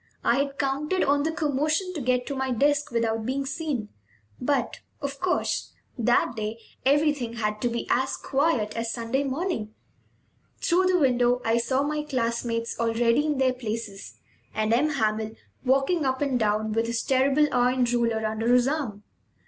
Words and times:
I 0.23 0.37
had 0.37 0.57
counted 0.57 1.03
on 1.03 1.21
the 1.21 1.31
commotion 1.31 1.93
to 1.93 2.01
get 2.01 2.25
to 2.25 2.35
my 2.35 2.49
desk 2.49 2.89
without 2.89 3.23
being 3.23 3.45
seen; 3.45 3.89
but, 4.41 4.79
of 4.99 5.19
course, 5.19 5.73
that 5.95 6.33
day 6.35 6.57
everything 6.83 7.33
had 7.33 7.61
to 7.61 7.69
be 7.69 7.85
as 7.91 8.17
quiet 8.17 8.75
as 8.75 8.91
Sunday 8.91 9.23
morning. 9.23 9.75
Through 10.57 10.87
the 10.87 10.97
window 10.97 11.39
I 11.45 11.59
saw 11.59 11.83
my 11.83 12.01
classmates, 12.01 12.79
already 12.79 13.27
in 13.27 13.37
their 13.37 13.53
places, 13.53 14.15
and 14.55 14.73
M. 14.73 14.89
Hamel 14.89 15.35
walking 15.63 16.03
up 16.03 16.19
and 16.19 16.39
down 16.39 16.71
with 16.71 16.87
his 16.87 17.03
terrible 17.03 17.45
iron 17.51 17.83
ruler 17.85 18.25
under 18.25 18.51
his 18.51 18.67
arm. 18.67 19.03